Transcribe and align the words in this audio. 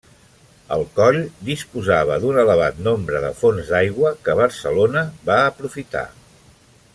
El 0.75 0.85
Coll 0.99 1.19
disposava 1.49 2.17
d'un 2.23 2.39
elevat 2.43 2.79
nombre 2.87 3.21
de 3.27 3.29
fonts 3.43 3.69
d'aigua, 3.75 4.15
que 4.25 4.37
Barcelona 4.41 5.05
va 5.31 5.37
aprofitar. 5.51 6.05